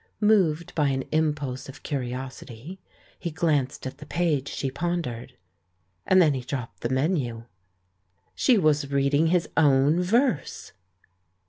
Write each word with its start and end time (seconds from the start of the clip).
Moved 0.19 0.73
by 0.73 0.87
an 0.87 1.03
impulse 1.11 1.69
of 1.69 1.83
curiosity, 1.83 2.79
he 3.19 3.29
glanced 3.29 3.85
at 3.85 3.99
the 3.99 4.05
page 4.07 4.47
she 4.49 4.71
pondered, 4.71 5.37
and 6.07 6.19
then 6.19 6.33
he 6.33 6.41
dropped 6.41 6.81
the 6.81 6.89
menu: 6.89 7.43
she 8.33 8.57
was 8.57 8.89
reading 8.89 9.27
his 9.27 9.47
own 9.55 10.01
verse! 10.01 10.71